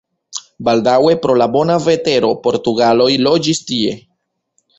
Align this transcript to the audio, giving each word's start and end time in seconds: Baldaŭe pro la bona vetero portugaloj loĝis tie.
Baldaŭe 0.69 1.11
pro 1.25 1.35
la 1.41 1.47
bona 1.55 1.75
vetero 1.83 2.33
portugaloj 2.49 3.11
loĝis 3.27 3.61
tie. 3.71 3.95